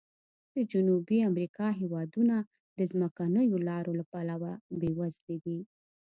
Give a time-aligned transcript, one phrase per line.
[0.55, 2.35] د جنوبي امریکا هېوادونه
[2.77, 5.59] د ځمکنیو لارو له پلوه بې وزلي دي.